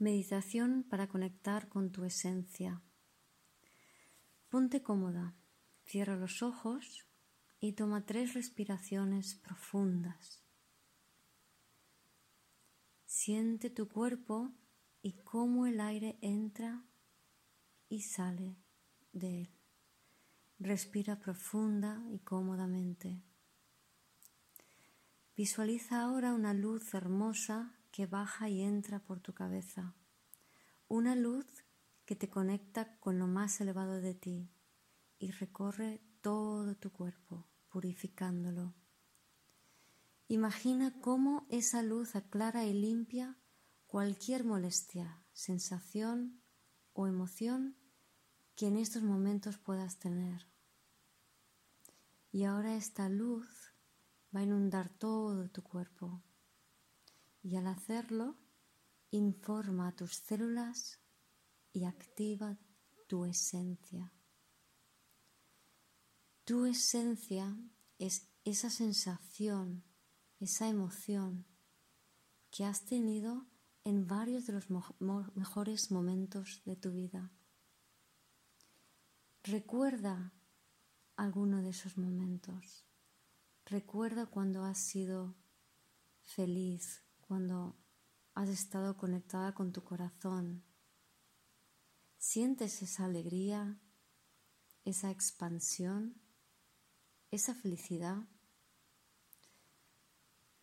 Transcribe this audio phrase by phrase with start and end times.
[0.00, 2.82] Meditación para conectar con tu esencia.
[4.48, 5.36] Ponte cómoda,
[5.84, 7.06] cierra los ojos
[7.60, 10.42] y toma tres respiraciones profundas.
[13.04, 14.54] Siente tu cuerpo
[15.02, 16.82] y cómo el aire entra
[17.90, 18.56] y sale
[19.12, 19.50] de él.
[20.58, 23.22] Respira profunda y cómodamente.
[25.36, 29.94] Visualiza ahora una luz hermosa que baja y entra por tu cabeza.
[30.88, 31.46] Una luz
[32.04, 34.50] que te conecta con lo más elevado de ti
[35.18, 38.74] y recorre todo tu cuerpo, purificándolo.
[40.28, 43.36] Imagina cómo esa luz aclara y limpia
[43.86, 46.40] cualquier molestia, sensación
[46.92, 47.76] o emoción
[48.54, 50.46] que en estos momentos puedas tener.
[52.30, 53.72] Y ahora esta luz
[54.34, 56.22] va a inundar todo tu cuerpo
[57.42, 58.36] y al hacerlo
[59.10, 61.00] informa a tus células
[61.72, 62.58] y activa
[63.06, 64.12] tu esencia.
[66.44, 67.56] Tu esencia
[67.98, 69.84] es esa sensación,
[70.38, 71.46] esa emoción
[72.50, 73.46] que has tenido
[73.84, 77.32] en varios de los mejores momentos de tu vida.
[79.42, 80.32] Recuerda
[81.16, 82.84] alguno de esos momentos.
[83.66, 85.36] Recuerda cuando has sido
[86.20, 87.76] feliz, cuando
[88.34, 90.64] has estado conectada con tu corazón.
[92.18, 93.78] Sientes esa alegría,
[94.84, 96.20] esa expansión,
[97.30, 98.26] esa felicidad.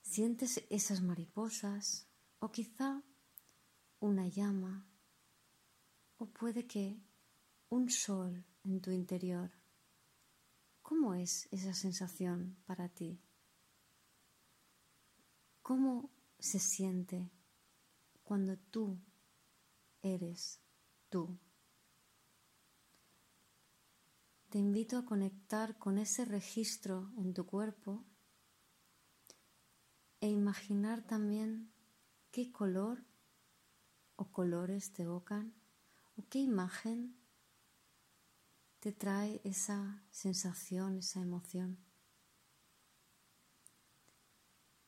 [0.00, 3.02] Sientes esas mariposas o quizá
[4.00, 4.88] una llama
[6.16, 6.98] o puede que
[7.68, 9.50] un sol en tu interior.
[10.80, 13.20] ¿Cómo es esa sensación para ti?
[15.60, 17.30] ¿Cómo se siente
[18.22, 18.98] cuando tú
[20.02, 20.60] eres
[21.08, 21.38] tú.
[24.50, 28.04] Te invito a conectar con ese registro en tu cuerpo
[30.20, 31.72] e imaginar también
[32.30, 33.04] qué color
[34.16, 35.54] o colores te evocan
[36.16, 37.16] o qué imagen
[38.78, 41.78] te trae esa sensación, esa emoción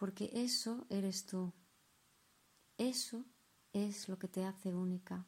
[0.00, 1.52] porque eso eres tú.
[2.78, 3.26] Eso
[3.74, 5.26] es lo que te hace única.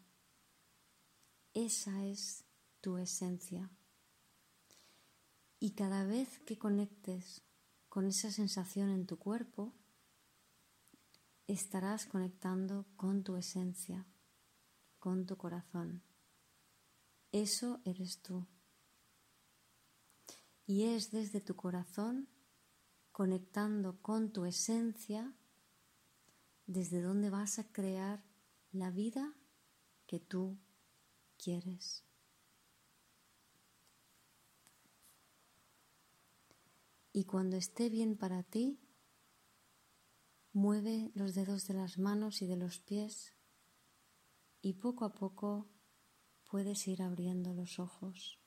[1.53, 2.47] Esa es
[2.81, 3.71] tu esencia.
[5.61, 7.43] Y cada vez que conectes
[7.91, 9.75] con esa sensación en tu cuerpo,
[11.47, 14.07] estarás conectando con tu esencia,
[14.99, 16.03] con tu corazón.
[17.31, 18.47] Eso eres tú.
[20.65, 22.32] Y es desde tu corazón
[23.13, 25.35] conectando con tu esencia,
[26.67, 28.25] desde donde vas a crear
[28.73, 29.35] la vida
[30.07, 30.59] que tú
[31.37, 32.05] quieres.
[37.13, 38.81] Y cuando esté bien para ti,
[40.53, 43.35] mueve los dedos de las manos y de los pies
[44.63, 45.69] y poco a poco
[46.51, 48.42] puedes ir abriendo los ojos.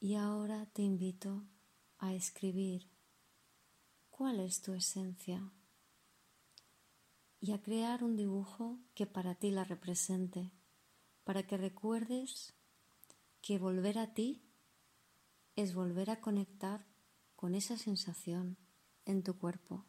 [0.00, 1.44] Y ahora te invito
[1.98, 2.88] a escribir
[4.10, 5.52] cuál es tu esencia
[7.40, 10.52] y a crear un dibujo que para ti la represente,
[11.24, 12.54] para que recuerdes
[13.40, 14.48] que volver a ti
[15.56, 16.86] es volver a conectar
[17.34, 18.56] con esa sensación
[19.04, 19.84] en tu cuerpo.